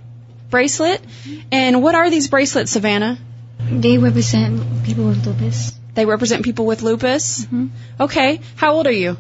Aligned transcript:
bracelet. 0.51 1.01
And 1.51 1.81
what 1.81 1.95
are 1.95 2.11
these 2.11 2.27
bracelets, 2.27 2.69
Savannah? 2.71 3.17
They 3.71 3.97
represent 3.97 4.61
people 4.85 5.07
with 5.07 5.25
lupus. 5.25 5.71
They 5.97 6.05
represent 6.05 6.43
people 6.43 6.67
with 6.67 6.83
lupus? 6.83 7.45
Mm-hmm. 7.45 7.69
Okay. 8.01 8.39
How 8.55 8.73
old 8.73 8.85
are 8.85 8.91
you? 8.91 9.17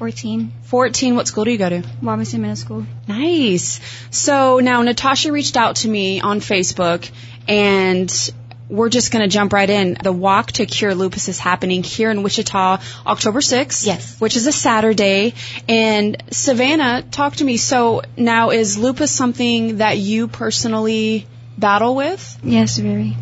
14. 0.00 0.52
14. 0.64 1.14
What 1.14 1.28
school 1.28 1.44
do 1.44 1.52
you 1.52 1.56
go 1.56 1.68
to? 1.68 1.84
Robinson 2.02 2.40
Middle 2.42 2.56
School. 2.56 2.84
Nice. 3.06 3.80
So 4.10 4.58
now 4.58 4.82
Natasha 4.82 5.30
reached 5.30 5.56
out 5.56 5.76
to 5.76 5.88
me 5.88 6.20
on 6.20 6.40
Facebook 6.40 7.08
and 7.46 8.12
we're 8.68 8.88
just 8.88 9.12
going 9.12 9.22
to 9.22 9.32
jump 9.32 9.52
right 9.52 9.70
in. 9.70 9.96
The 10.02 10.10
Walk 10.10 10.50
to 10.58 10.66
Cure 10.66 10.96
Lupus 10.96 11.28
is 11.28 11.38
happening 11.38 11.84
here 11.84 12.10
in 12.10 12.24
Wichita 12.24 12.80
October 13.06 13.38
6th. 13.38 13.86
Yes. 13.86 14.18
Which 14.18 14.34
is 14.34 14.48
a 14.48 14.52
Saturday. 14.52 15.34
And 15.68 16.20
Savannah, 16.32 17.02
talk 17.08 17.36
to 17.36 17.44
me. 17.44 17.56
So 17.56 18.02
now 18.16 18.50
is 18.50 18.76
lupus 18.78 19.12
something 19.12 19.76
that 19.76 19.98
you 19.98 20.26
personally 20.26 21.28
battle 21.56 21.94
with? 21.94 22.36
Yes, 22.42 22.78
very. 22.78 23.16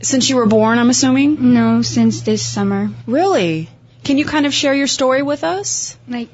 Since 0.00 0.28
you 0.28 0.36
were 0.36 0.46
born, 0.46 0.78
I'm 0.78 0.90
assuming? 0.90 1.54
No, 1.54 1.82
since 1.82 2.20
this 2.22 2.46
summer. 2.46 2.90
Really? 3.06 3.68
Can 4.04 4.16
you 4.16 4.24
kind 4.24 4.46
of 4.46 4.54
share 4.54 4.74
your 4.74 4.86
story 4.86 5.22
with 5.22 5.42
us? 5.42 5.98
Like, 6.06 6.28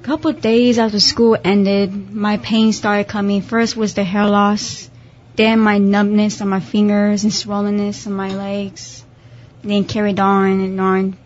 a 0.00 0.04
couple 0.04 0.30
of 0.30 0.40
days 0.40 0.78
after 0.78 0.98
school 0.98 1.36
ended, 1.42 2.12
my 2.12 2.38
pain 2.38 2.72
started 2.72 3.08
coming. 3.08 3.42
First 3.42 3.76
was 3.76 3.94
the 3.94 4.02
hair 4.02 4.26
loss, 4.26 4.88
then 5.36 5.60
my 5.60 5.78
numbness 5.78 6.40
on 6.40 6.48
my 6.48 6.60
fingers 6.60 7.24
and 7.24 7.32
swollenness 7.32 8.06
on 8.06 8.14
my 8.14 8.34
legs. 8.34 9.04
Then 9.62 9.84
carried 9.84 10.18
on 10.18 10.60
and 10.60 10.80
on. 10.80 11.16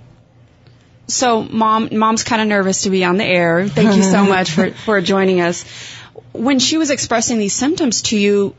So 1.07 1.43
mom, 1.43 1.89
mom's 1.93 2.25
kind 2.25 2.43
of 2.43 2.49
nervous 2.49 2.83
to 2.83 2.91
be 2.91 3.05
on 3.05 3.17
the 3.17 3.25
air. 3.25 3.67
Thank 3.69 3.97
you 3.97 4.03
so 4.03 4.25
much 4.35 4.51
for, 4.51 4.73
for 4.73 5.01
joining 5.01 5.41
us. 5.41 5.65
When 6.33 6.59
she 6.59 6.79
was 6.79 6.91
expressing 6.91 7.39
these 7.39 7.55
symptoms 7.55 8.03
to 8.03 8.19
you, 8.19 8.55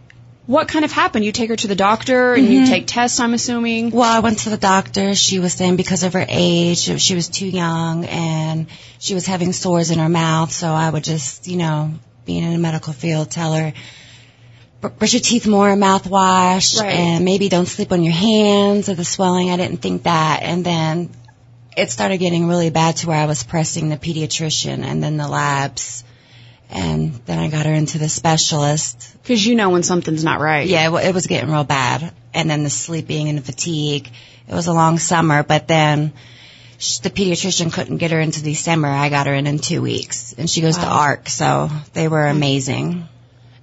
what 0.48 0.70
kind 0.70 0.86
of 0.86 0.92
happened? 0.94 1.26
You 1.26 1.34
take 1.34 1.50
her 1.50 1.58
to 1.58 1.68
the 1.68 1.76
doctor 1.76 2.34
and 2.34 2.48
you 2.48 2.62
mm-hmm. 2.62 2.72
take 2.72 2.88
tests, 2.88 3.20
I'm 3.20 3.34
assuming. 3.34 3.92
Well, 3.92 4.10
I 4.10 4.20
went 4.20 4.40
to 4.40 4.50
the 4.50 4.58
doctor. 4.58 5.14
She 5.14 5.40
was 5.40 5.54
saying 5.54 5.76
because 5.76 6.04
of 6.04 6.14
her 6.14 6.26
age, 6.28 6.80
she 7.02 7.16
was 7.16 7.28
too 7.28 7.48
young 7.48 8.06
and 8.06 8.68
she 8.98 9.14
was 9.14 9.26
having 9.26 9.52
sores 9.52 9.92
in 9.92 10.00
her 10.00 10.08
mouth. 10.08 10.52
So 10.54 10.68
I 10.68 10.90
would 10.90 11.04
just, 11.04 11.48
you 11.48 11.58
know, 11.58 11.92
being 12.26 12.44
in 12.44 12.54
the 12.54 12.60
medical 12.60 12.94
field, 12.94 13.30
tell 13.30 13.54
her, 13.54 13.74
"Br- 14.80 14.88
brush 14.88 15.14
your 15.14 15.22
teeth 15.22 15.48
more, 15.48 15.76
mouthwash, 15.76 16.80
Right. 16.80 16.94
and 16.94 17.26
maybe 17.26 17.50
don't 17.50 17.68
sleep 17.68 17.92
on 17.92 18.04
your 18.04 18.14
hands 18.14 18.88
or 18.88 18.96
the 18.96 19.06
swelling. 19.06 19.52
I 19.52 19.58
didn't 19.58 19.82
think 19.82 20.04
that. 20.04 20.44
And 20.44 20.66
then 20.66 21.10
it 21.76 21.92
started 21.92 22.20
getting 22.20 22.48
really 22.48 22.70
bad 22.70 22.96
to 22.98 23.08
where 23.08 23.18
I 23.18 23.26
was 23.26 23.44
pressing 23.44 23.90
the 23.90 23.98
pediatrician 23.98 24.84
and 24.84 25.04
then 25.04 25.18
the 25.18 25.28
labs. 25.28 26.06
And 26.70 27.14
then 27.26 27.40
I 27.40 27.50
got 27.50 27.66
her 27.66 27.74
into 27.74 27.98
the 27.98 28.10
specialist. 28.10 29.16
Because 29.24 29.46
you 29.46 29.56
know 29.56 29.70
when 29.70 29.84
something's 29.84 30.24
not 30.24 30.40
right. 30.40 30.68
Yeah, 30.68 30.90
it, 30.90 31.08
it 31.08 31.14
was 31.14 31.28
getting 31.28 31.50
real 31.50 31.64
bad. 31.64 32.12
And 32.34 32.50
then 32.50 32.64
the 32.64 32.70
sleeping 32.70 33.30
and 33.30 33.38
the 33.38 33.42
fatigue. 33.42 34.10
It 34.48 34.54
was 34.54 34.68
a 34.68 34.74
long 34.74 35.00
summer, 35.00 35.44
but 35.44 35.68
then 35.68 36.14
the 36.78 37.10
pediatrician 37.10 37.74
couldn't 37.74 37.98
get 37.98 38.12
her 38.12 38.20
into 38.20 38.44
December. 38.44 38.88
I 38.88 39.10
got 39.10 39.28
her 39.28 39.34
in 39.34 39.48
in 39.48 39.60
two 39.60 39.82
weeks. 39.82 40.34
And 40.38 40.50
she 40.50 40.62
goes 40.62 40.78
to 40.78 40.86
ARC, 40.86 41.30
so 41.30 41.70
they 41.94 42.08
were 42.08 42.28
amazing. 42.28 43.08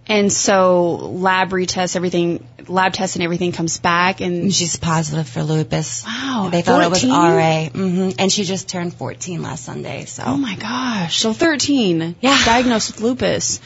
And 0.07 0.33
so 0.33 0.93
lab 0.97 1.51
retest, 1.51 1.97
everything, 1.97 2.47
lab 2.69 2.93
test 2.93 3.17
and 3.17 3.23
everything 3.23 3.53
comes 3.53 3.79
back 3.79 4.21
and 4.21 4.53
she's 4.53 4.77
positive 4.77 5.29
for 5.29 5.43
lupus. 5.43 6.05
Wow, 6.05 6.51
They 6.53 6.61
thought 6.63 6.83
it 6.83 6.91
was 6.91 7.03
14? 7.03 7.11
RA. 7.11 7.69
hmm 7.71 8.11
And 8.19 8.31
she 8.31 8.45
just 8.45 8.69
turned 8.69 8.95
14 8.95 9.43
last 9.43 9.65
Sunday, 9.65 10.05
so. 10.05 10.23
Oh 10.27 10.37
my 10.37 10.57
gosh. 10.57 11.19
So 11.21 11.33
13. 11.33 12.17
Yeah. 12.21 12.39
Diagnosed 12.45 12.93
with 12.93 13.01
lupus. 13.01 13.61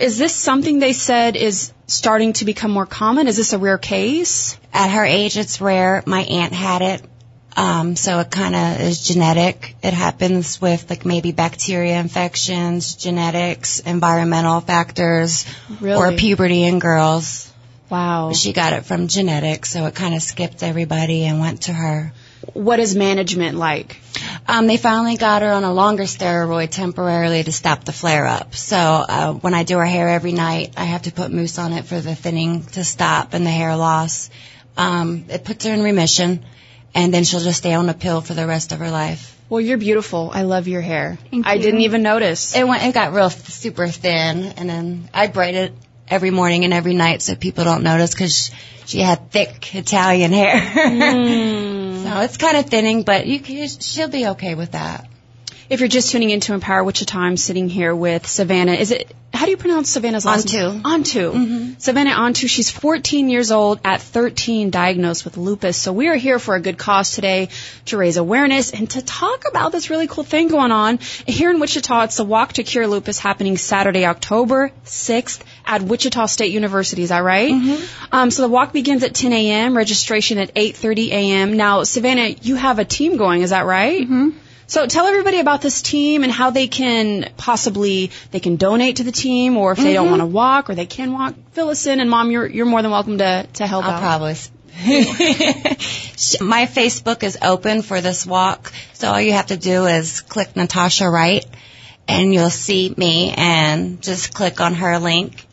Is 0.00 0.18
this 0.18 0.34
something 0.34 0.78
they 0.78 0.92
said 0.94 1.36
is 1.36 1.72
starting 1.86 2.32
to 2.34 2.44
become 2.44 2.70
more 2.70 2.86
common? 2.86 3.26
Is 3.28 3.36
this 3.36 3.52
a 3.52 3.58
rare 3.58 3.76
case? 3.78 4.56
At 4.72 4.88
her 4.88 5.04
age, 5.04 5.36
it's 5.36 5.60
rare. 5.60 6.02
My 6.06 6.20
aunt 6.22 6.52
had 6.54 6.80
it. 6.82 7.02
Um, 7.54 7.96
so 7.96 8.18
it 8.20 8.30
kind 8.30 8.54
of 8.54 8.80
is 8.80 9.06
genetic. 9.06 9.76
It 9.82 9.92
happens 9.92 10.60
with 10.60 10.88
like 10.88 11.04
maybe 11.04 11.32
bacteria 11.32 11.98
infections, 12.00 12.94
genetics, 12.96 13.80
environmental 13.80 14.60
factors, 14.60 15.46
Really? 15.80 15.96
or 15.96 16.16
puberty 16.16 16.64
in 16.64 16.78
girls. 16.78 17.52
Wow. 17.90 18.32
She 18.32 18.54
got 18.54 18.72
it 18.72 18.86
from 18.86 19.08
genetics, 19.08 19.68
so 19.70 19.84
it 19.84 19.94
kind 19.94 20.14
of 20.14 20.22
skipped 20.22 20.62
everybody 20.62 21.24
and 21.24 21.40
went 21.40 21.62
to 21.64 21.74
her. 21.74 22.12
What 22.54 22.80
is 22.80 22.96
management 22.96 23.56
like? 23.58 24.00
Um, 24.48 24.66
they 24.66 24.78
finally 24.78 25.16
got 25.16 25.42
her 25.42 25.52
on 25.52 25.62
a 25.62 25.72
longer 25.72 26.04
steroid 26.04 26.70
temporarily 26.70 27.42
to 27.44 27.52
stop 27.52 27.84
the 27.84 27.92
flare 27.92 28.26
up. 28.26 28.54
So 28.54 28.76
uh, 28.76 29.32
when 29.34 29.54
I 29.54 29.62
do 29.62 29.76
her 29.76 29.84
hair 29.84 30.08
every 30.08 30.32
night, 30.32 30.72
I 30.76 30.84
have 30.84 31.02
to 31.02 31.12
put 31.12 31.30
mousse 31.30 31.58
on 31.58 31.72
it 31.74 31.84
for 31.84 32.00
the 32.00 32.14
thinning 32.14 32.64
to 32.72 32.82
stop 32.82 33.34
and 33.34 33.44
the 33.46 33.50
hair 33.50 33.76
loss. 33.76 34.30
Um, 34.76 35.26
it 35.28 35.44
puts 35.44 35.66
her 35.66 35.72
in 35.72 35.82
remission, 35.82 36.44
and 36.94 37.12
then 37.12 37.24
she'll 37.24 37.40
just 37.40 37.58
stay 37.58 37.74
on 37.74 37.88
a 37.88 37.94
pill 37.94 38.20
for 38.20 38.34
the 38.34 38.46
rest 38.46 38.72
of 38.72 38.78
her 38.78 38.90
life. 38.90 39.38
Well, 39.48 39.60
you're 39.60 39.78
beautiful. 39.78 40.30
I 40.32 40.42
love 40.42 40.68
your 40.68 40.80
hair. 40.80 41.18
Thank 41.30 41.46
I 41.46 41.54
you. 41.54 41.62
didn't 41.62 41.80
even 41.80 42.02
notice. 42.02 42.56
It 42.56 42.66
went, 42.66 42.82
it 42.84 42.94
got 42.94 43.12
real 43.12 43.28
super 43.30 43.88
thin, 43.88 44.44
and 44.56 44.68
then 44.68 45.08
I 45.12 45.26
braid 45.26 45.54
it 45.54 45.74
every 46.08 46.30
morning 46.30 46.64
and 46.64 46.72
every 46.72 46.94
night 46.94 47.22
so 47.22 47.34
people 47.34 47.64
don't 47.64 47.82
notice 47.82 48.12
because 48.14 48.50
she 48.86 49.00
had 49.00 49.30
thick 49.30 49.74
Italian 49.74 50.32
hair. 50.32 50.58
Mm. 50.58 52.02
so 52.02 52.20
it's 52.20 52.36
kind 52.36 52.56
of 52.56 52.66
thinning, 52.66 53.02
but 53.02 53.26
you 53.26 53.40
can, 53.40 53.68
she'll 53.68 54.08
be 54.08 54.26
okay 54.28 54.54
with 54.54 54.72
that. 54.72 55.08
If 55.70 55.80
you're 55.80 55.88
just 55.88 56.10
tuning 56.10 56.30
into 56.30 56.52
Empower 56.52 56.84
Wichita, 56.84 57.18
I'm 57.18 57.36
sitting 57.36 57.68
here 57.68 57.94
with 57.94 58.26
Savannah. 58.26 58.72
Is 58.72 58.90
it, 58.90 59.14
how 59.42 59.46
do 59.46 59.50
you 59.50 59.56
pronounce 59.56 59.90
Savannah's 59.90 60.24
last 60.24 60.52
name? 60.52 60.84
Antu. 60.84 61.32
Antu. 61.32 61.80
Savannah 61.82 62.12
Antu. 62.12 62.48
She's 62.48 62.70
14 62.70 63.28
years 63.28 63.50
old, 63.50 63.80
at 63.82 64.00
13 64.00 64.70
diagnosed 64.70 65.24
with 65.24 65.36
lupus. 65.36 65.76
So 65.76 65.92
we 65.92 66.06
are 66.06 66.14
here 66.14 66.38
for 66.38 66.54
a 66.54 66.60
good 66.60 66.78
cause 66.78 67.10
today 67.10 67.48
to 67.86 67.96
raise 67.96 68.18
awareness 68.18 68.70
and 68.72 68.88
to 68.90 69.02
talk 69.02 69.42
about 69.48 69.72
this 69.72 69.90
really 69.90 70.06
cool 70.06 70.22
thing 70.22 70.46
going 70.46 70.70
on. 70.70 70.98
Here 71.26 71.50
in 71.50 71.58
Wichita, 71.58 72.04
it's 72.04 72.18
the 72.18 72.24
Walk 72.24 72.52
to 72.52 72.62
Cure 72.62 72.86
Lupus 72.86 73.18
happening 73.18 73.56
Saturday, 73.56 74.06
October 74.06 74.70
6th 74.84 75.42
at 75.66 75.82
Wichita 75.82 76.26
State 76.26 76.52
University. 76.52 77.02
Is 77.02 77.08
that 77.08 77.24
right? 77.24 77.50
Um, 78.12 78.30
so 78.30 78.42
the 78.42 78.48
walk 78.48 78.72
begins 78.72 79.02
at 79.02 79.12
10 79.12 79.32
a.m., 79.32 79.76
registration 79.76 80.38
at 80.38 80.54
8.30 80.54 81.08
a.m. 81.08 81.56
Now, 81.56 81.82
Savannah, 81.82 82.28
you 82.28 82.54
have 82.54 82.78
a 82.78 82.84
team 82.84 83.16
going, 83.16 83.42
is 83.42 83.50
that 83.50 83.66
right? 83.66 84.02
Mm-hmm. 84.02 84.38
So 84.72 84.86
tell 84.86 85.04
everybody 85.04 85.38
about 85.38 85.60
this 85.60 85.82
team 85.82 86.22
and 86.22 86.32
how 86.32 86.48
they 86.48 86.66
can 86.66 87.30
possibly 87.36 88.10
they 88.30 88.40
can 88.40 88.56
donate 88.56 88.96
to 88.96 89.04
the 89.04 89.12
team, 89.12 89.58
or 89.58 89.72
if 89.72 89.78
they 89.78 89.92
don't 89.92 90.06
mm-hmm. 90.06 90.10
want 90.12 90.22
to 90.22 90.26
walk 90.26 90.70
or 90.70 90.74
they 90.74 90.86
can 90.86 91.12
walk. 91.12 91.34
Fill 91.52 91.68
us 91.68 91.86
in, 91.86 92.00
and 92.00 92.08
Mom, 92.08 92.30
you're 92.30 92.46
you're 92.46 92.64
more 92.64 92.80
than 92.80 92.90
welcome 92.90 93.18
to 93.18 93.46
to 93.52 93.66
help 93.66 93.84
I'll 93.84 93.90
out. 93.90 94.00
probably. 94.00 94.32
My 96.40 96.64
Facebook 96.64 97.22
is 97.22 97.36
open 97.42 97.82
for 97.82 98.00
this 98.00 98.24
walk, 98.24 98.72
so 98.94 99.10
all 99.10 99.20
you 99.20 99.34
have 99.34 99.48
to 99.48 99.58
do 99.58 99.84
is 99.84 100.22
click 100.22 100.56
Natasha 100.56 101.06
Wright, 101.06 101.44
and 102.08 102.32
you'll 102.32 102.48
see 102.48 102.94
me, 102.96 103.34
and 103.36 104.00
just 104.00 104.32
click 104.32 104.62
on 104.62 104.72
her 104.76 104.98
link, 104.98 105.46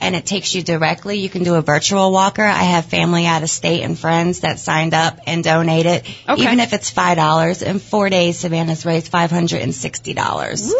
and 0.00 0.14
it 0.14 0.24
takes 0.26 0.54
you 0.54 0.62
directly. 0.62 1.18
You 1.18 1.28
can 1.28 1.42
do 1.42 1.54
a 1.56 1.62
virtual 1.62 2.12
walker. 2.12 2.42
I 2.42 2.62
have 2.62 2.86
family 2.86 3.26
out 3.26 3.42
of 3.42 3.50
state 3.50 3.82
and 3.82 3.98
friends 3.98 4.40
that 4.40 4.58
signed 4.58 4.94
up 4.94 5.18
and 5.26 5.42
donated, 5.42 6.04
Okay. 6.28 6.42
even 6.42 6.60
if 6.60 6.72
it's 6.72 6.90
five 6.90 7.16
dollars. 7.16 7.62
In 7.62 7.78
four 7.78 8.08
days, 8.10 8.38
Savannah's 8.38 8.84
raised 8.86 9.08
five 9.08 9.30
hundred 9.30 9.62
and 9.62 9.74
sixty 9.74 10.14
dollars, 10.14 10.72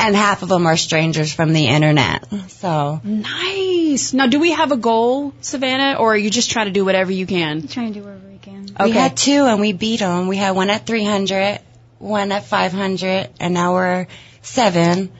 and 0.00 0.14
half 0.14 0.42
of 0.42 0.48
them 0.48 0.66
are 0.66 0.76
strangers 0.76 1.32
from 1.32 1.52
the 1.52 1.66
internet. 1.66 2.26
So 2.50 3.00
Nice. 3.04 4.12
Now, 4.12 4.26
do 4.26 4.40
we 4.40 4.52
have 4.52 4.72
a 4.72 4.76
goal, 4.76 5.32
Savannah, 5.40 5.98
or 6.00 6.14
are 6.14 6.16
you 6.16 6.30
just 6.30 6.50
trying 6.50 6.66
to 6.66 6.72
do 6.72 6.84
whatever 6.84 7.12
you 7.12 7.26
can? 7.26 7.58
I'm 7.62 7.68
trying 7.68 7.92
to 7.94 8.00
do 8.00 8.04
whatever 8.04 8.26
we 8.28 8.38
can. 8.38 8.66
We 8.82 8.90
had 8.90 9.16
two 9.16 9.44
and 9.46 9.60
we 9.60 9.72
beat 9.72 10.00
them. 10.00 10.26
We 10.26 10.36
had 10.36 10.50
one 10.52 10.68
at 10.70 10.84
300, 10.86 11.60
one 11.98 12.32
at 12.32 12.44
500, 12.44 13.30
and 13.40 13.54
now 13.54 13.74
we're 13.74 14.06
seven 14.42 15.12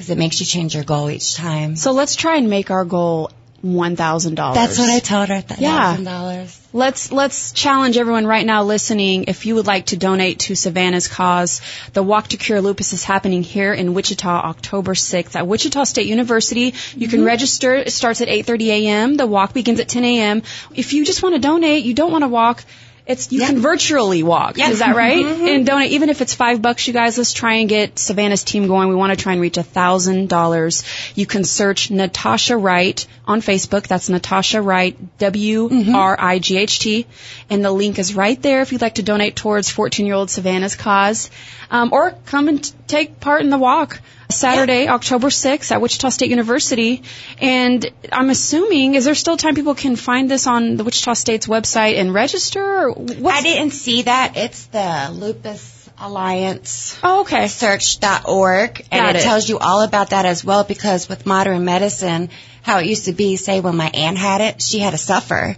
because 0.00 0.08
it 0.08 0.16
makes 0.16 0.40
you 0.40 0.46
change 0.46 0.74
your 0.74 0.82
goal 0.82 1.10
each 1.10 1.34
time. 1.34 1.76
So 1.76 1.92
let's 1.92 2.16
try 2.16 2.36
and 2.36 2.48
make 2.48 2.70
our 2.70 2.86
goal 2.86 3.30
one 3.60 3.96
thousand 3.96 4.34
dollars. 4.34 4.54
That's 4.54 4.78
what 4.78 4.88
I 4.88 4.98
told 4.98 5.28
her. 5.28 5.44
Yeah. 5.58 5.90
Thousand 5.90 6.04
dollars. 6.04 6.68
Let's 6.72 7.12
let's 7.12 7.52
challenge 7.52 7.98
everyone 7.98 8.26
right 8.26 8.46
now 8.46 8.62
listening. 8.62 9.24
If 9.28 9.44
you 9.44 9.56
would 9.56 9.66
like 9.66 9.84
to 9.86 9.98
donate 9.98 10.38
to 10.38 10.54
Savannah's 10.54 11.06
cause, 11.06 11.60
the 11.92 12.02
Walk 12.02 12.28
to 12.28 12.38
Cure 12.38 12.62
Lupus 12.62 12.94
is 12.94 13.04
happening 13.04 13.42
here 13.42 13.74
in 13.74 13.92
Wichita, 13.92 14.40
October 14.40 14.94
6th 14.94 15.36
at 15.36 15.46
Wichita 15.46 15.84
State 15.84 16.06
University. 16.06 16.72
You 16.96 17.06
can 17.06 17.18
mm-hmm. 17.18 17.26
register. 17.26 17.74
It 17.74 17.92
starts 17.92 18.22
at 18.22 18.28
8:30 18.28 18.68
a.m. 18.68 19.16
The 19.18 19.26
walk 19.26 19.52
begins 19.52 19.80
at 19.80 19.88
10 19.90 20.02
a.m. 20.02 20.42
If 20.74 20.94
you 20.94 21.04
just 21.04 21.22
want 21.22 21.34
to 21.34 21.42
donate, 21.42 21.84
you 21.84 21.92
don't 21.92 22.10
want 22.10 22.24
to 22.24 22.28
walk. 22.28 22.64
It's 23.10 23.30
you 23.32 23.40
Yeah. 23.40 23.46
can 23.48 23.60
virtually 23.60 24.22
walk. 24.22 24.56
Yeah. 24.56 24.70
Is 24.70 24.78
that 24.78 24.96
right? 24.96 25.24
And 25.24 25.66
donate 25.66 25.90
even 25.92 26.08
if 26.10 26.20
it's 26.20 26.34
five 26.34 26.62
bucks, 26.62 26.86
you 26.86 26.92
guys. 26.94 27.18
Let's 27.18 27.32
try 27.32 27.54
and 27.54 27.68
get 27.68 27.98
Savannah's 27.98 28.44
team 28.44 28.66
going. 28.68 28.88
We 28.88 28.94
want 28.94 29.16
to 29.16 29.22
try 29.22 29.32
and 29.32 29.40
reach 29.40 29.56
a 29.56 29.62
thousand 29.62 30.28
dollars. 30.28 30.84
You 31.14 31.26
can 31.26 31.44
search 31.44 31.90
Natasha 31.90 32.56
Wright 32.56 33.04
on 33.26 33.40
Facebook. 33.40 33.86
That's 33.86 34.08
Natasha 34.08 34.62
Wright, 34.62 34.96
W 35.18 35.68
R 35.94 36.16
I 36.18 36.38
G 36.38 36.56
H 36.58 36.78
T, 36.78 37.06
and 37.50 37.64
the 37.64 37.72
link 37.72 37.98
is 37.98 38.14
right 38.14 38.40
there 38.40 38.62
if 38.62 38.72
you'd 38.72 38.82
like 38.82 38.94
to 38.96 39.02
donate 39.02 39.36
towards 39.36 39.72
14-year-old 39.72 40.30
Savannah's 40.30 40.76
cause, 40.76 41.30
um, 41.70 41.92
or 41.92 42.14
come 42.26 42.48
and 42.48 42.62
t- 42.64 42.72
take 42.86 43.20
part 43.20 43.42
in 43.42 43.50
the 43.50 43.58
walk. 43.58 44.00
Saturday, 44.30 44.88
October 44.88 45.28
6th 45.28 45.70
at 45.70 45.80
Wichita 45.80 46.08
State 46.10 46.30
University. 46.30 47.02
And 47.40 47.86
I'm 48.12 48.30
assuming, 48.30 48.94
is 48.94 49.04
there 49.04 49.14
still 49.14 49.36
time 49.36 49.54
people 49.54 49.74
can 49.74 49.96
find 49.96 50.30
this 50.30 50.46
on 50.46 50.76
the 50.76 50.84
Wichita 50.84 51.14
State's 51.14 51.46
website 51.46 51.98
and 51.98 52.14
register? 52.14 52.90
Or 52.90 52.96
I 53.30 53.42
didn't 53.42 53.72
see 53.72 54.02
that. 54.02 54.36
It's 54.36 54.66
the 54.66 55.10
Lupus 55.12 55.88
Alliance. 55.98 56.98
Oh, 57.02 57.20
okay. 57.22 57.48
search.org 57.48 58.86
and 58.90 59.16
it, 59.16 59.20
it. 59.20 59.22
tells 59.22 59.48
you 59.48 59.58
all 59.58 59.82
about 59.82 60.10
that 60.10 60.24
as 60.24 60.44
well 60.44 60.64
because 60.64 61.08
with 61.08 61.26
modern 61.26 61.64
medicine, 61.64 62.30
how 62.62 62.78
it 62.78 62.86
used 62.86 63.04
to 63.06 63.12
be, 63.12 63.36
say 63.36 63.60
when 63.60 63.76
my 63.76 63.90
aunt 63.92 64.16
had 64.16 64.40
it, 64.40 64.62
she 64.62 64.78
had 64.78 64.92
to 64.92 64.98
suffer. 64.98 65.56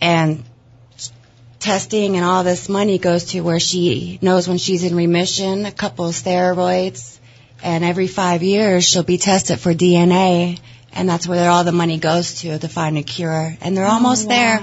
And 0.00 0.44
testing 1.60 2.16
and 2.16 2.24
all 2.24 2.42
this 2.42 2.68
money 2.68 2.98
goes 2.98 3.26
to 3.26 3.40
where 3.42 3.60
she 3.60 4.18
knows 4.22 4.48
when 4.48 4.58
she's 4.58 4.82
in 4.82 4.96
remission, 4.96 5.66
a 5.66 5.72
couple 5.72 6.06
of 6.06 6.14
steroids, 6.14 7.18
and 7.62 7.84
every 7.84 8.06
five 8.06 8.42
years 8.42 8.84
she'll 8.84 9.02
be 9.02 9.18
tested 9.18 9.58
for 9.58 9.74
DNA. 9.74 10.58
And 10.92 11.08
that's 11.08 11.26
where 11.26 11.50
all 11.50 11.64
the 11.64 11.72
money 11.72 11.98
goes 11.98 12.40
to 12.40 12.58
to 12.58 12.68
find 12.68 12.98
a 12.98 13.02
cure. 13.02 13.56
And 13.60 13.76
they're 13.76 13.86
almost 13.86 14.26
oh, 14.26 14.28
there. 14.28 14.60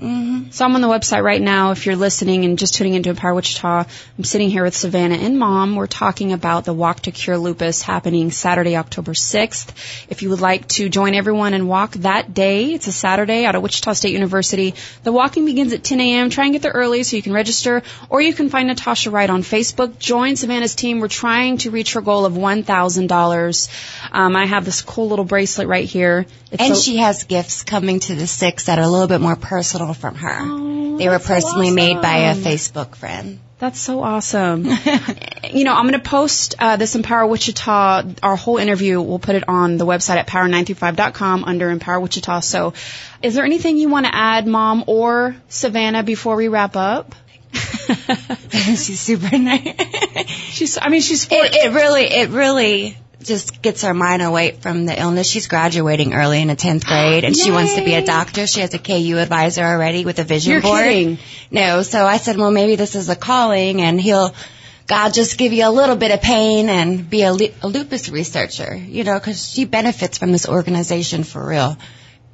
Hmm 0.00 0.50
So 0.50 0.64
I'm 0.64 0.74
on 0.76 0.80
the 0.80 0.88
website 0.88 1.24
right 1.24 1.42
now. 1.42 1.72
If 1.72 1.84
you're 1.84 1.96
listening 1.96 2.44
and 2.44 2.56
just 2.58 2.74
tuning 2.74 2.94
into 2.94 3.10
Empower 3.10 3.34
Wichita, 3.34 3.84
I'm 4.16 4.24
sitting 4.24 4.48
here 4.48 4.62
with 4.62 4.76
Savannah 4.76 5.16
and 5.16 5.38
Mom. 5.38 5.74
We're 5.74 5.88
talking 5.88 6.32
about 6.32 6.64
the 6.64 6.72
Walk 6.72 7.00
to 7.00 7.10
Cure 7.10 7.36
Lupus 7.36 7.82
happening 7.82 8.30
Saturday, 8.30 8.76
October 8.76 9.12
6th. 9.12 10.06
If 10.08 10.22
you 10.22 10.30
would 10.30 10.40
like 10.40 10.68
to 10.68 10.88
join 10.88 11.14
everyone 11.14 11.52
and 11.52 11.68
walk 11.68 11.92
that 11.94 12.32
day, 12.32 12.74
it's 12.74 12.86
a 12.86 12.92
Saturday 12.92 13.44
out 13.44 13.56
of 13.56 13.62
Wichita 13.62 13.92
State 13.94 14.12
University. 14.12 14.74
The 15.02 15.10
walking 15.12 15.44
begins 15.44 15.72
at 15.72 15.82
10 15.82 16.00
a.m. 16.00 16.30
Try 16.30 16.44
and 16.44 16.52
get 16.52 16.62
there 16.62 16.72
early 16.72 17.02
so 17.02 17.16
you 17.16 17.22
can 17.22 17.32
register, 17.32 17.82
or 18.08 18.20
you 18.20 18.32
can 18.34 18.50
find 18.50 18.68
Natasha 18.68 19.10
Wright 19.10 19.28
on 19.28 19.42
Facebook. 19.42 19.98
Join 19.98 20.36
Savannah's 20.36 20.76
team. 20.76 21.00
We're 21.00 21.08
trying 21.08 21.58
to 21.58 21.70
reach 21.72 21.94
her 21.94 22.00
goal 22.00 22.24
of 22.24 22.34
$1,000. 22.34 23.68
Um, 24.12 24.36
I 24.36 24.46
have 24.46 24.64
this 24.64 24.80
cool 24.82 25.08
little 25.08 25.24
bracelet 25.24 25.66
right 25.66 25.86
here. 25.88 26.26
It's 26.52 26.62
And 26.62 26.72
a- 26.72 26.76
she 26.76 26.96
has 26.98 27.24
gifts 27.24 27.62
coming 27.64 28.00
to 28.00 28.14
the 28.14 28.26
six 28.26 28.64
that 28.64 28.78
are 28.78 28.82
a 28.84 28.88
little 28.88 29.08
bit 29.08 29.20
more 29.20 29.36
personal 29.36 29.87
from 29.94 30.14
her. 30.16 30.38
Oh, 30.40 30.96
they 30.96 31.06
were 31.06 31.12
that's 31.12 31.26
so 31.26 31.34
personally 31.34 31.70
made 31.70 32.00
by 32.00 32.30
a. 32.30 32.34
Facebook 32.34 32.96
friend. 32.96 33.40
That's 33.58 33.80
so 33.80 34.02
awesome. 34.02 34.64
you 34.64 35.64
know, 35.64 35.74
I'm 35.74 35.88
going 35.88 35.92
to 35.92 35.98
post 35.98 36.54
uh, 36.60 36.76
this 36.76 36.94
Empower 36.94 37.26
Wichita, 37.26 38.04
our 38.22 38.36
whole 38.36 38.58
interview. 38.58 39.00
We'll 39.00 39.18
put 39.18 39.34
it 39.34 39.48
on 39.48 39.78
the 39.78 39.86
website 39.86 40.16
at 40.16 40.28
power935.com 40.28 41.44
under 41.44 41.70
Empower 41.70 41.98
Wichita. 41.98 42.40
So, 42.40 42.74
is 43.20 43.34
there 43.34 43.44
anything 43.44 43.76
you 43.76 43.88
want 43.88 44.06
to 44.06 44.14
add, 44.14 44.46
Mom 44.46 44.84
or 44.86 45.36
Savannah, 45.48 46.04
before 46.04 46.36
we 46.36 46.46
wrap 46.46 46.76
up? 46.76 47.16
She's 47.52 49.00
super 49.00 49.36
nice. 49.38 50.30
she's, 50.30 50.78
I 50.80 50.88
mean, 50.88 51.00
she's 51.00 51.24
it, 51.24 51.54
it 51.54 51.72
really, 51.72 52.04
it 52.04 52.28
really 52.28 52.96
just 53.28 53.62
gets 53.62 53.82
her 53.82 53.94
mind 53.94 54.22
away 54.22 54.52
from 54.52 54.86
the 54.86 55.00
illness. 55.00 55.28
She's 55.28 55.46
graduating 55.46 56.14
early 56.14 56.42
in 56.42 56.48
the 56.48 56.56
10th 56.56 56.84
grade 56.84 57.24
and 57.24 57.36
she 57.36 57.50
wants 57.52 57.74
to 57.76 57.84
be 57.84 57.94
a 57.94 58.04
doctor. 58.16 58.46
She 58.46 58.60
has 58.60 58.74
a 58.74 58.78
KU 58.78 59.18
advisor 59.18 59.62
already 59.62 60.04
with 60.04 60.18
a 60.18 60.24
vision 60.24 60.52
You're 60.52 60.62
board. 60.62 60.82
kidding. 60.84 61.18
No, 61.50 61.82
so 61.82 62.04
I 62.04 62.16
said, 62.16 62.36
well, 62.36 62.50
maybe 62.50 62.76
this 62.76 62.96
is 62.96 63.08
a 63.08 63.16
calling 63.16 63.80
and 63.82 64.00
he'll, 64.00 64.34
God 64.86 65.12
just 65.14 65.38
give 65.38 65.52
you 65.52 65.68
a 65.68 65.70
little 65.70 65.96
bit 65.96 66.10
of 66.10 66.22
pain 66.22 66.68
and 66.68 67.08
be 67.08 67.22
a, 67.22 67.30
a 67.30 67.68
lupus 67.68 68.08
researcher, 68.08 68.74
you 68.74 69.04
know, 69.04 69.18
because 69.18 69.48
she 69.48 69.66
benefits 69.66 70.18
from 70.18 70.32
this 70.32 70.48
organization 70.48 71.24
for 71.24 71.46
real 71.46 71.76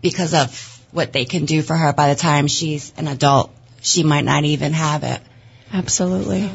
because 0.01 0.33
of 0.35 0.81
what 0.93 1.13
they 1.13 1.25
can 1.25 1.45
do 1.45 1.61
for 1.63 1.77
her 1.77 1.93
by 1.93 2.09
the 2.15 2.15
time 2.15 2.47
she's 2.47 2.93
an 2.97 3.09
adult. 3.09 3.51
She 3.83 4.05
might 4.05 4.25
not 4.25 4.45
even 4.45 4.73
have 4.73 5.03
it. 5.03 5.21
Absolutely. 5.73 6.49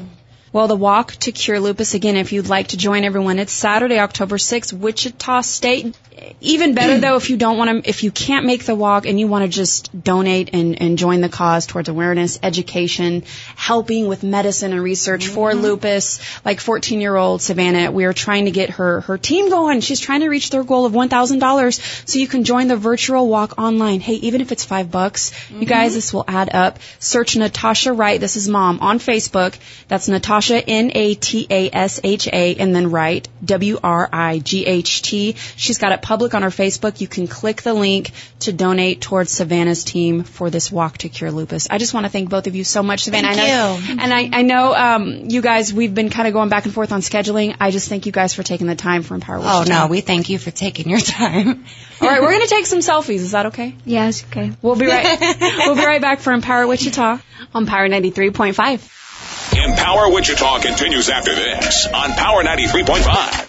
Well, 0.52 0.68
the 0.68 0.76
walk 0.76 1.12
to 1.18 1.32
cure 1.32 1.60
lupus 1.60 1.94
again. 1.94 2.18
If 2.18 2.34
you'd 2.34 2.50
like 2.50 2.70
to 2.70 2.78
join 2.78 3.04
everyone, 3.04 3.38
it's 3.38 3.54
Saturday, 3.54 4.00
October 4.00 4.38
6th, 4.38 4.74
Wichita 4.74 5.42
State. 5.42 5.96
Even 6.42 6.74
better 6.74 7.00
though, 7.00 7.16
if 7.16 7.30
you 7.30 7.38
don't 7.38 7.58
want 7.58 7.84
to, 7.84 7.90
if 7.90 8.04
you 8.04 8.12
can't 8.12 8.46
make 8.46 8.66
the 8.66 8.76
walk 8.76 9.06
and 9.06 9.20
you 9.20 9.28
want 9.28 9.44
to 9.44 9.50
just 9.50 10.04
donate 10.04 10.50
and, 10.54 10.82
and 10.82 10.98
join 10.98 11.22
the 11.22 11.30
cause 11.30 11.66
towards 11.66 11.90
awareness, 11.90 12.40
education, 12.42 13.24
helping 13.56 14.08
with 14.08 14.24
medicine 14.24 14.72
and 14.72 14.82
research 14.82 15.28
for 15.28 15.52
mm-hmm. 15.52 15.62
lupus, 15.62 16.20
like 16.46 16.60
14 16.60 17.02
year 17.02 17.16
old 17.16 17.42
Savannah, 17.42 17.92
we 17.92 18.06
are 18.06 18.14
trying 18.14 18.46
to 18.46 18.52
get 18.52 18.72
her, 18.72 19.02
her 19.02 19.18
team 19.18 19.50
going. 19.50 19.82
She's 19.82 20.00
trying 20.00 20.22
to 20.22 20.30
reach 20.30 20.50
their 20.50 20.64
goal 20.64 20.86
of 20.86 20.94
$1,000 20.94 22.08
so 22.10 22.20
you 22.20 22.28
can 22.28 22.44
join 22.44 22.68
the 22.68 22.78
virtual 22.78 23.28
walk 23.28 23.58
online. 23.58 24.00
Hey, 24.00 24.16
even 24.16 24.42
if 24.42 24.52
it's 24.52 24.64
five 24.66 24.92
bucks, 24.92 25.32
you 25.50 25.56
mm-hmm. 25.58 25.66
guys, 25.66 25.94
this 25.94 26.14
will 26.14 26.26
add 26.28 26.54
up. 26.54 26.80
Search 27.00 27.36
Natasha 27.36 27.94
Wright. 27.94 28.20
This 28.20 28.36
is 28.36 28.48
mom 28.48 28.80
on 28.82 29.00
Facebook. 29.00 29.58
That's 29.88 30.08
Natasha, 30.08 30.68
N-A-T-A-S-H-A, 30.68 32.56
and 32.56 32.76
then 32.76 32.92
Wright, 32.92 33.28
W-R-I-G-H-T. 33.44 35.36
She's 35.56 35.78
got 35.78 35.92
it 35.92 36.02
public 36.10 36.34
on 36.34 36.42
our 36.42 36.50
Facebook. 36.50 37.02
You 37.02 37.08
can 37.08 37.28
click 37.28 37.62
the 37.62 37.76
link 37.76 38.12
to 38.40 38.52
donate 38.52 39.00
towards 39.00 39.32
Savannah's 39.32 39.84
team 39.84 40.24
for 40.24 40.50
this 40.50 40.72
walk 40.72 40.98
to 41.00 41.10
cure 41.10 41.32
lupus. 41.32 41.68
I 41.70 41.78
just 41.78 41.94
want 41.94 42.08
to 42.08 42.10
thank 42.10 42.32
both 42.32 42.48
of 42.48 42.56
you 42.56 42.64
so 42.64 42.82
much, 42.82 43.04
Savannah. 43.04 43.28
Thank 43.28 43.40
I 43.40 43.48
know, 43.48 43.78
you. 43.78 44.00
And 44.02 44.12
I, 44.12 44.40
I 44.40 44.42
know, 44.42 44.74
um, 44.74 45.30
you 45.30 45.44
guys, 45.44 45.72
we've 45.72 45.94
been 45.94 46.10
kind 46.10 46.28
of 46.28 46.34
going 46.34 46.50
back 46.50 46.66
and 46.66 46.74
forth 46.74 46.92
on 46.92 47.02
scheduling. 47.02 47.56
I 47.60 47.70
just 47.70 47.90
thank 47.90 48.08
you 48.08 48.12
guys 48.12 48.34
for 48.34 48.42
taking 48.42 48.66
the 48.66 48.76
time 48.76 49.04
for 49.04 49.14
Empower 49.14 49.38
Wichita. 49.38 49.60
Oh 49.60 49.64
no, 49.66 49.86
we 49.86 50.02
thank 50.02 50.30
you 50.30 50.40
for 50.40 50.50
taking 50.50 50.90
your 50.90 51.00
time. 51.00 51.48
All 52.02 52.08
right, 52.08 52.22
we're 52.24 52.32
going 52.32 52.42
to 52.42 52.56
take 52.56 52.66
some 52.66 52.80
selfies. 52.80 53.20
Is 53.20 53.34
that 53.34 53.46
okay? 53.48 53.76
Yes, 53.86 54.26
okay. 54.26 54.52
We'll 54.64 54.78
be 54.78 54.88
right, 54.88 55.20
we'll 55.60 55.76
be 55.76 55.86
right 55.86 56.02
back 56.02 56.22
for 56.22 56.34
Empower 56.34 56.66
Wichita 56.66 57.20
on 57.54 57.66
Power 57.68 57.88
93.5. 57.88 59.64
Empower 59.64 60.12
Wichita 60.12 60.60
continues 60.62 61.10
after 61.10 61.36
this 61.36 61.86
on 61.86 62.14
Power 62.14 62.44
93.5. 62.44 63.49